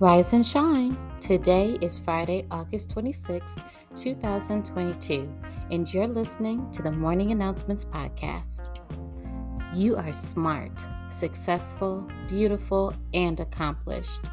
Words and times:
Rise 0.00 0.32
and 0.32 0.46
shine. 0.46 0.96
Today 1.20 1.76
is 1.80 1.98
Friday, 1.98 2.46
August 2.52 2.94
26th, 2.94 3.66
2022, 3.96 5.28
and 5.72 5.92
you're 5.92 6.06
listening 6.06 6.70
to 6.70 6.82
the 6.82 6.92
Morning 6.92 7.32
Announcements 7.32 7.84
Podcast. 7.84 8.78
You 9.74 9.96
are 9.96 10.12
smart, 10.12 10.86
successful, 11.08 12.08
beautiful, 12.28 12.94
and 13.12 13.40
accomplished. 13.40 14.26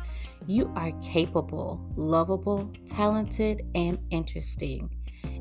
You 0.45 0.71
are 0.75 0.91
capable, 1.01 1.83
lovable, 1.95 2.71
talented, 2.87 3.63
and 3.73 3.97
interesting. 4.11 4.87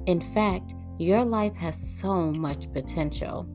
In 0.07 0.23
fact, 0.23 0.75
your 0.99 1.23
life 1.23 1.55
has 1.57 1.79
so 1.79 2.33
much 2.33 2.73
potential. 2.73 3.47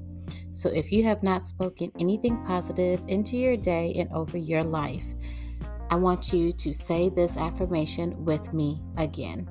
So 0.52 0.70
if 0.70 0.92
you 0.92 1.04
have 1.06 1.24
not 1.24 1.48
spoken 1.48 1.92
anything 2.00 2.38
positive 2.46 3.02
into 3.08 3.38
your 3.38 3.58
day 3.58 3.96
and 3.98 4.12
over 4.14 4.38
your 4.38 4.64
life, 4.64 5.16
I 5.92 5.96
want 5.96 6.32
you 6.32 6.52
to 6.52 6.72
say 6.72 7.10
this 7.10 7.36
affirmation 7.36 8.24
with 8.24 8.54
me 8.54 8.80
again. 8.98 9.50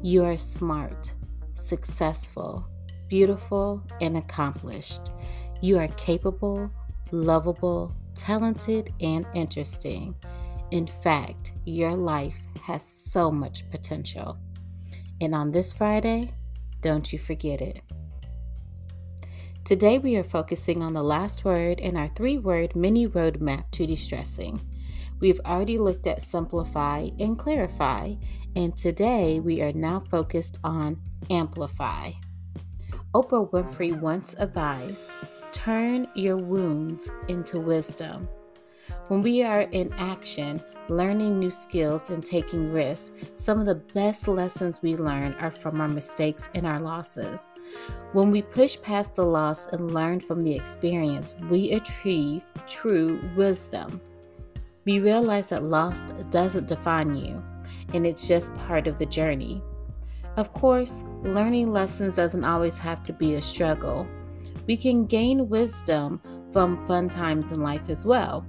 You 0.00 0.24
are 0.24 0.36
smart, 0.36 1.12
successful, 1.54 2.68
beautiful, 3.08 3.82
and 4.00 4.16
accomplished. 4.16 5.10
You 5.60 5.78
are 5.78 5.88
capable, 5.88 6.70
lovable, 7.10 7.96
talented, 8.14 8.94
and 9.00 9.26
interesting. 9.34 10.14
In 10.70 10.86
fact, 10.86 11.52
your 11.66 11.96
life 11.96 12.38
has 12.62 12.86
so 12.86 13.32
much 13.32 13.68
potential. 13.70 14.38
And 15.20 15.34
on 15.34 15.50
this 15.50 15.72
Friday, 15.72 16.32
don't 16.80 17.12
you 17.12 17.18
forget 17.18 17.60
it. 17.60 17.82
Today, 19.64 19.98
we 19.98 20.14
are 20.16 20.24
focusing 20.24 20.80
on 20.80 20.94
the 20.94 21.02
last 21.02 21.44
word 21.44 21.80
in 21.80 21.96
our 21.96 22.08
three 22.08 22.38
word 22.38 22.76
mini 22.76 23.08
roadmap 23.08 23.64
to 23.72 23.84
distressing. 23.84 24.60
We've 25.20 25.40
already 25.40 25.78
looked 25.78 26.06
at 26.06 26.22
simplify 26.22 27.10
and 27.18 27.38
clarify, 27.38 28.14
and 28.56 28.76
today 28.76 29.38
we 29.38 29.60
are 29.60 29.72
now 29.72 30.00
focused 30.00 30.58
on 30.64 30.98
amplify. 31.28 32.12
Oprah 33.14 33.50
Winfrey 33.50 33.98
once 34.00 34.34
advised 34.38 35.10
turn 35.52 36.06
your 36.14 36.36
wounds 36.36 37.10
into 37.28 37.60
wisdom. 37.60 38.28
When 39.08 39.20
we 39.22 39.42
are 39.42 39.62
in 39.62 39.92
action, 39.94 40.62
learning 40.88 41.38
new 41.38 41.50
skills 41.50 42.10
and 42.10 42.24
taking 42.24 42.72
risks, 42.72 43.12
some 43.34 43.58
of 43.60 43.66
the 43.66 43.74
best 43.74 44.26
lessons 44.26 44.80
we 44.82 44.96
learn 44.96 45.34
are 45.34 45.50
from 45.50 45.80
our 45.80 45.88
mistakes 45.88 46.48
and 46.54 46.66
our 46.66 46.80
losses. 46.80 47.50
When 48.12 48.30
we 48.30 48.42
push 48.42 48.80
past 48.80 49.16
the 49.16 49.24
loss 49.24 49.66
and 49.66 49.92
learn 49.92 50.20
from 50.20 50.40
the 50.40 50.54
experience, 50.54 51.34
we 51.50 51.72
achieve 51.72 52.44
true 52.66 53.20
wisdom. 53.36 54.00
We 54.86 54.98
realize 54.98 55.48
that 55.50 55.64
loss 55.64 56.04
doesn't 56.30 56.68
define 56.68 57.14
you, 57.14 57.42
and 57.92 58.06
it's 58.06 58.26
just 58.26 58.54
part 58.54 58.86
of 58.86 58.98
the 58.98 59.06
journey. 59.06 59.62
Of 60.36 60.52
course, 60.52 61.02
learning 61.22 61.72
lessons 61.72 62.14
doesn't 62.14 62.44
always 62.44 62.78
have 62.78 63.02
to 63.04 63.12
be 63.12 63.34
a 63.34 63.40
struggle. 63.42 64.06
We 64.66 64.76
can 64.76 65.04
gain 65.04 65.48
wisdom 65.48 66.22
from 66.52 66.86
fun 66.86 67.08
times 67.08 67.52
in 67.52 67.60
life 67.60 67.90
as 67.90 68.06
well. 68.06 68.46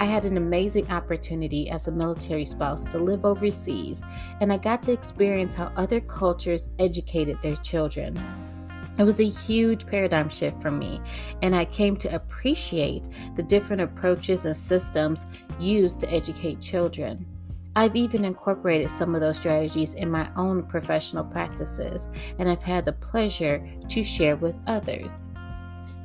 I 0.00 0.04
had 0.06 0.24
an 0.24 0.36
amazing 0.36 0.90
opportunity 0.90 1.70
as 1.70 1.88
a 1.88 1.92
military 1.92 2.44
spouse 2.44 2.84
to 2.92 2.98
live 2.98 3.24
overseas, 3.24 4.02
and 4.40 4.52
I 4.52 4.58
got 4.58 4.82
to 4.84 4.92
experience 4.92 5.54
how 5.54 5.72
other 5.76 6.00
cultures 6.00 6.70
educated 6.78 7.40
their 7.42 7.56
children. 7.56 8.16
It 8.98 9.02
was 9.02 9.20
a 9.20 9.28
huge 9.28 9.86
paradigm 9.86 10.28
shift 10.28 10.62
for 10.62 10.70
me, 10.70 11.00
and 11.42 11.54
I 11.54 11.64
came 11.64 11.96
to 11.96 12.14
appreciate 12.14 13.08
the 13.34 13.42
different 13.42 13.82
approaches 13.82 14.44
and 14.44 14.56
systems 14.56 15.26
used 15.58 16.00
to 16.00 16.12
educate 16.12 16.60
children. 16.60 17.26
I've 17.76 17.96
even 17.96 18.24
incorporated 18.24 18.88
some 18.88 19.16
of 19.16 19.20
those 19.20 19.36
strategies 19.36 19.94
in 19.94 20.08
my 20.08 20.30
own 20.36 20.62
professional 20.62 21.24
practices, 21.24 22.08
and 22.38 22.48
I've 22.48 22.62
had 22.62 22.84
the 22.84 22.92
pleasure 22.92 23.66
to 23.88 24.02
share 24.04 24.36
with 24.36 24.54
others. 24.68 25.28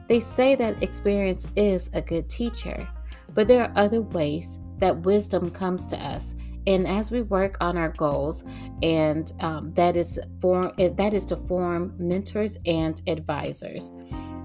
They 0.07 0.19
say 0.19 0.55
that 0.55 0.81
experience 0.81 1.45
is 1.55 1.91
a 1.94 2.01
good 2.01 2.28
teacher, 2.28 2.88
but 3.35 3.47
there 3.47 3.63
are 3.63 3.72
other 3.75 4.01
ways 4.01 4.57
that 4.79 5.01
wisdom 5.01 5.51
comes 5.51 5.85
to 5.88 5.97
us 6.03 6.33
and 6.69 6.88
as 6.88 7.09
we 7.12 7.22
work 7.24 7.57
on 7.59 7.78
our 7.78 7.90
goals 7.90 8.44
and 8.84 9.34
um, 9.41 9.74
that 9.74 9.97
is 9.97 10.19
form 10.40 10.72
that 10.78 11.13
is 11.13 11.25
to 11.25 11.35
form 11.35 11.94
mentors 11.97 12.57
and 12.66 13.02
advisors 13.07 13.91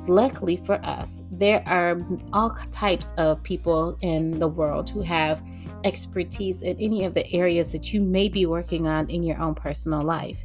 luckily 0.09 0.57
for 0.57 0.85
us 0.85 1.23
there 1.31 1.63
are 1.67 2.01
all 2.33 2.51
types 2.71 3.13
of 3.17 3.43
people 3.43 3.97
in 4.01 4.39
the 4.39 4.49
world 4.49 4.91
who 4.91 5.03
have 5.03 5.43
expertise 5.85 6.63
in 6.63 6.77
any 6.81 7.05
of 7.05 7.15
the 7.15 7.31
areas 7.33 7.71
that 7.73 7.93
you 7.93 8.01
may 8.01 8.29
be 8.29 8.47
working 8.47 8.87
on 8.87 9.09
in 9.09 9.23
your 9.23 9.39
own 9.39 9.55
personal 9.55 10.03
life 10.03 10.45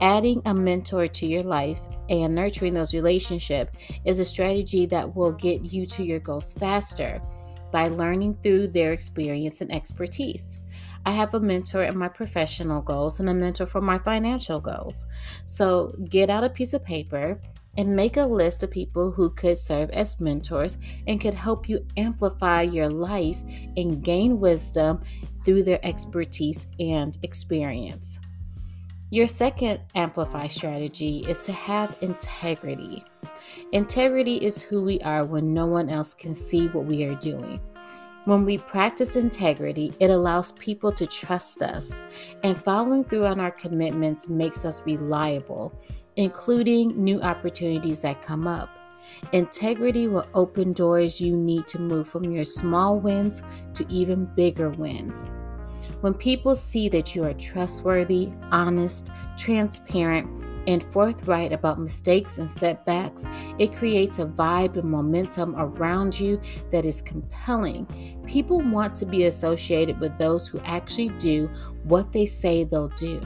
adding 0.00 0.42
a 0.46 0.54
mentor 0.54 1.06
to 1.06 1.26
your 1.26 1.42
life 1.42 1.80
and 2.08 2.34
nurturing 2.34 2.74
those 2.74 2.92
relationships 2.92 3.72
is 4.04 4.18
a 4.18 4.24
strategy 4.24 4.84
that 4.86 5.14
will 5.14 5.32
get 5.32 5.64
you 5.64 5.86
to 5.86 6.04
your 6.04 6.20
goals 6.20 6.52
faster 6.54 7.20
by 7.72 7.88
learning 7.88 8.38
through 8.42 8.68
their 8.68 8.92
experience 8.92 9.60
and 9.60 9.72
expertise. 9.72 10.58
I 11.06 11.12
have 11.12 11.34
a 11.34 11.40
mentor 11.40 11.82
in 11.82 11.98
my 11.98 12.08
professional 12.08 12.80
goals 12.80 13.20
and 13.20 13.28
a 13.28 13.34
mentor 13.34 13.66
for 13.66 13.80
my 13.80 13.98
financial 13.98 14.60
goals. 14.60 15.04
So 15.44 15.94
get 16.08 16.30
out 16.30 16.44
a 16.44 16.48
piece 16.48 16.72
of 16.72 16.84
paper 16.84 17.40
and 17.76 17.96
make 17.96 18.16
a 18.16 18.24
list 18.24 18.62
of 18.62 18.70
people 18.70 19.10
who 19.10 19.30
could 19.30 19.58
serve 19.58 19.90
as 19.90 20.20
mentors 20.20 20.78
and 21.06 21.20
could 21.20 21.34
help 21.34 21.68
you 21.68 21.84
amplify 21.96 22.62
your 22.62 22.88
life 22.88 23.42
and 23.76 24.02
gain 24.02 24.40
wisdom 24.40 25.02
through 25.44 25.62
their 25.64 25.84
expertise 25.84 26.68
and 26.78 27.18
experience. 27.22 28.18
Your 29.10 29.26
second 29.26 29.80
amplify 29.94 30.46
strategy 30.46 31.24
is 31.28 31.42
to 31.42 31.52
have 31.52 31.96
integrity. 32.00 33.04
Integrity 33.72 34.36
is 34.36 34.62
who 34.62 34.82
we 34.82 35.00
are 35.00 35.24
when 35.24 35.52
no 35.52 35.66
one 35.66 35.90
else 35.90 36.14
can 36.14 36.34
see 36.34 36.68
what 36.68 36.86
we 36.86 37.04
are 37.04 37.14
doing. 37.16 37.60
When 38.24 38.46
we 38.46 38.56
practice 38.56 39.16
integrity, 39.16 39.92
it 40.00 40.08
allows 40.08 40.52
people 40.52 40.90
to 40.92 41.06
trust 41.06 41.62
us, 41.62 42.00
and 42.42 42.62
following 42.64 43.04
through 43.04 43.26
on 43.26 43.38
our 43.38 43.50
commitments 43.50 44.30
makes 44.30 44.64
us 44.64 44.82
reliable, 44.86 45.78
including 46.16 47.02
new 47.02 47.20
opportunities 47.20 48.00
that 48.00 48.22
come 48.22 48.46
up. 48.46 48.70
Integrity 49.32 50.08
will 50.08 50.24
open 50.32 50.72
doors 50.72 51.20
you 51.20 51.36
need 51.36 51.66
to 51.66 51.78
move 51.78 52.08
from 52.08 52.24
your 52.32 52.46
small 52.46 52.98
wins 52.98 53.42
to 53.74 53.84
even 53.90 54.24
bigger 54.34 54.70
wins. 54.70 55.28
When 56.00 56.14
people 56.14 56.54
see 56.54 56.88
that 56.88 57.14
you 57.14 57.24
are 57.24 57.34
trustworthy, 57.34 58.32
honest, 58.50 59.10
transparent, 59.36 60.43
and 60.66 60.82
forthright 60.92 61.52
about 61.52 61.80
mistakes 61.80 62.38
and 62.38 62.50
setbacks, 62.50 63.24
it 63.58 63.74
creates 63.74 64.18
a 64.18 64.26
vibe 64.26 64.76
and 64.76 64.90
momentum 64.90 65.54
around 65.56 66.18
you 66.18 66.40
that 66.70 66.84
is 66.84 67.02
compelling. 67.02 67.86
People 68.26 68.60
want 68.60 68.94
to 68.96 69.06
be 69.06 69.24
associated 69.24 70.00
with 70.00 70.16
those 70.18 70.46
who 70.46 70.58
actually 70.60 71.10
do 71.10 71.50
what 71.84 72.12
they 72.12 72.26
say 72.26 72.64
they'll 72.64 72.88
do. 72.88 73.20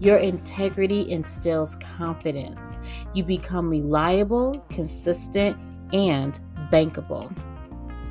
Your 0.00 0.18
integrity 0.18 1.10
instills 1.10 1.74
confidence. 1.76 2.76
You 3.14 3.24
become 3.24 3.68
reliable, 3.68 4.64
consistent, 4.70 5.56
and 5.92 6.38
bankable. 6.70 7.36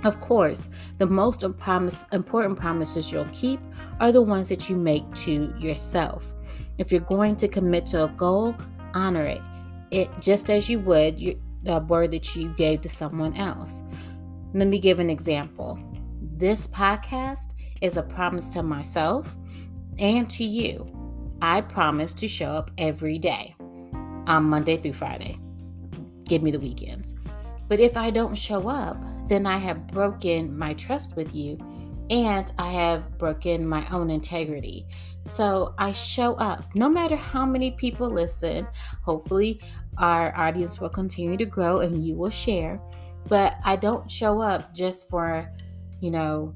Of 0.03 0.19
course, 0.19 0.69
the 1.00 1.07
most 1.07 1.44
important 1.44 2.59
promises 2.59 3.11
you'll 3.11 3.25
keep 3.31 3.59
are 4.00 4.11
the 4.11 4.22
ones 4.22 4.50
that 4.50 4.69
you 4.69 4.75
make 4.75 5.11
to 5.16 5.53
yourself. 5.57 6.33
If 6.77 6.91
you're 6.91 7.01
going 7.01 7.35
to 7.38 7.47
commit 7.47 7.88
to 7.88 8.05
a 8.05 8.09
goal, 8.09 8.55
honor 8.93 9.25
it. 9.25 9.41
It 9.91 10.09
just 10.21 10.49
as 10.49 10.69
you 10.69 10.79
would 10.81 11.19
the 11.63 11.79
word 11.88 12.11
that 12.11 12.35
you 12.35 12.49
gave 12.49 12.81
to 12.81 12.89
someone 12.89 13.35
else. 13.35 13.81
Let 14.53 14.68
me 14.68 14.79
give 14.79 15.00
an 15.00 15.09
example. 15.09 15.79
This 16.21 16.68
podcast 16.68 17.53
is 17.81 17.97
a 17.97 18.03
promise 18.03 18.50
to 18.50 18.63
myself 18.63 19.35
and 19.97 20.29
to 20.29 20.44
you. 20.44 20.88
I 21.41 21.62
promise 21.62 22.13
to 22.15 22.27
show 22.27 22.51
up 22.51 22.71
every 22.77 23.18
day 23.19 23.56
on 23.59 24.44
Monday 24.44 24.77
through 24.77 24.94
Friday. 24.94 25.35
Give 26.25 26.44
me 26.44 26.51
the 26.51 26.59
weekends. 26.59 27.15
But 27.68 27.79
if 27.79 27.97
I 27.97 28.12
don't 28.12 28.35
show 28.35 28.69
up, 28.69 28.97
then 29.27 29.45
I 29.45 29.57
have 29.57 29.88
broken 29.88 30.57
my 30.57 30.74
trust 30.74 31.15
with 31.15 31.35
you 31.35 31.57
and 32.09 32.51
I 32.57 32.71
have 32.71 33.18
broken 33.18 33.68
my 33.68 33.88
own 33.89 34.09
integrity. 34.09 34.86
So 35.24 35.74
I 35.77 35.92
show 35.92 36.36
up 36.36 36.63
no 36.75 36.88
matter 36.88 37.15
how 37.15 37.45
many 37.45 37.71
people 37.71 38.09
listen. 38.09 38.68
Hopefully, 39.04 39.59
our 39.98 40.36
audience 40.38 40.80
will 40.80 40.89
continue 40.89 41.38
to 41.38 41.45
grow 41.45 41.80
and 41.80 42.06
you 42.06 42.15
will 42.15 42.30
share. 42.30 42.80
But 43.27 43.57
I 43.65 43.75
don't 43.75 44.09
show 44.09 44.39
up 44.39 44.74
just 44.74 45.09
for, 45.09 45.51
you 46.00 46.12
know, 46.12 46.56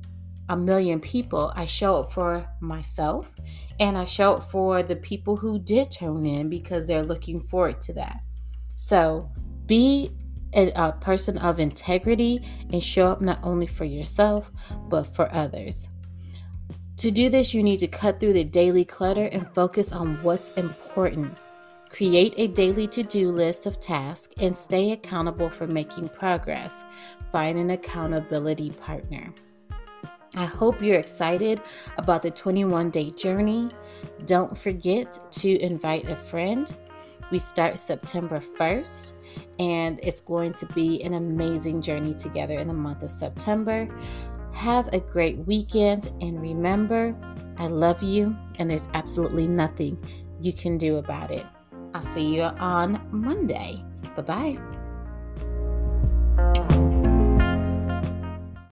a 0.49 0.55
million 0.55 0.99
people. 0.99 1.51
I 1.55 1.65
show 1.65 1.97
up 1.97 2.11
for 2.11 2.47
myself 2.59 3.33
and 3.79 3.97
I 3.97 4.03
show 4.03 4.35
up 4.35 4.51
for 4.51 4.83
the 4.83 4.95
people 4.95 5.35
who 5.35 5.59
did 5.59 5.91
tune 5.91 6.25
in 6.25 6.49
because 6.49 6.87
they're 6.87 7.03
looking 7.03 7.41
forward 7.41 7.81
to 7.81 7.93
that. 7.93 8.19
So 8.75 9.29
be 9.65 10.11
a, 10.53 10.91
person 10.99 11.37
of 11.37 11.59
integrity 11.59 12.45
and 12.71 12.83
show 12.83 13.07
up 13.07 13.21
not 13.21 13.39
only 13.43 13.67
for 13.67 13.85
yourself, 13.85 14.51
but 14.89 15.03
for 15.03 15.33
others. 15.33 15.89
To 16.97 17.09
do 17.09 17.29
this, 17.29 17.53
you 17.53 17.63
need 17.63 17.79
to 17.79 17.87
cut 17.87 18.19
through 18.19 18.33
the 18.33 18.43
daily 18.43 18.85
clutter 18.85 19.25
and 19.25 19.51
focus 19.55 19.91
on 19.91 20.21
what's 20.21 20.51
important. 20.51 21.39
Create 21.89 22.33
a 22.37 22.47
daily 22.47 22.87
to 22.87 23.03
do 23.03 23.31
list 23.31 23.65
of 23.65 23.79
tasks 23.79 24.33
and 24.39 24.55
stay 24.55 24.91
accountable 24.91 25.49
for 25.49 25.67
making 25.67 26.09
progress. 26.09 26.85
Find 27.31 27.57
an 27.57 27.71
accountability 27.71 28.69
partner. 28.71 29.33
I 30.35 30.45
hope 30.45 30.81
you're 30.81 30.99
excited 30.99 31.61
about 31.97 32.21
the 32.21 32.31
21 32.31 32.89
day 32.89 33.09
journey. 33.09 33.69
Don't 34.25 34.57
forget 34.57 35.19
to 35.31 35.59
invite 35.59 36.07
a 36.07 36.15
friend. 36.15 36.73
We 37.31 37.39
start 37.39 37.79
September 37.79 38.39
1st, 38.39 39.13
and 39.59 39.99
it's 40.03 40.21
going 40.21 40.53
to 40.55 40.65
be 40.67 41.01
an 41.03 41.13
amazing 41.13 41.81
journey 41.81 42.13
together 42.13 42.55
in 42.55 42.67
the 42.67 42.73
month 42.73 43.03
of 43.03 43.11
September. 43.11 43.87
Have 44.53 44.93
a 44.93 44.99
great 44.99 45.37
weekend 45.39 46.07
and 46.19 46.41
remember, 46.41 47.15
I 47.57 47.67
love 47.67 48.03
you 48.03 48.35
and 48.59 48.69
there's 48.69 48.89
absolutely 48.93 49.47
nothing 49.47 49.97
you 50.41 50.51
can 50.51 50.77
do 50.77 50.97
about 50.97 51.31
it. 51.31 51.45
I'll 51.93 52.01
see 52.01 52.35
you 52.35 52.43
on 52.43 53.01
Monday. 53.11 53.83
Bye 54.15 54.21
bye. 54.23 54.80